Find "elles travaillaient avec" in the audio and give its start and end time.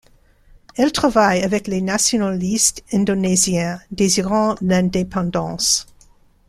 0.77-1.67